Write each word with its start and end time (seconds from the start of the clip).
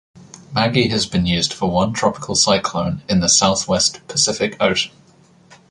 Maggie 0.51 0.87
has 0.87 1.05
been 1.05 1.27
used 1.27 1.53
for 1.53 1.69
one 1.69 1.93
tropical 1.93 2.33
cyclone 2.33 3.03
in 3.07 3.19
the 3.19 3.29
southwest 3.29 3.99
Pacific 4.07 4.57
Ocean. 4.59 4.91